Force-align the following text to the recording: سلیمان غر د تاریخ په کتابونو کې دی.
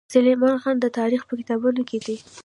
سلیمان 0.13 0.55
غر 0.63 0.75
د 0.83 0.87
تاریخ 0.99 1.21
په 1.25 1.33
کتابونو 1.39 1.81
کې 1.89 1.97
دی. 2.05 2.17